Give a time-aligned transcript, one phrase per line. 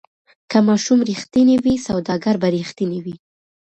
[0.51, 3.15] که ماشوم ریښتینی وي سوداګر به ریښتینی وي.